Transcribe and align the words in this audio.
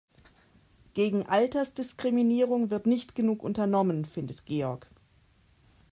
Gegen 0.95 1.27
Altersdiskriminierung 1.27 2.71
wird 2.71 2.87
nicht 2.87 3.13
genug 3.13 3.43
unternommen, 3.43 4.05
findet 4.05 4.47
Georg. 4.47 4.89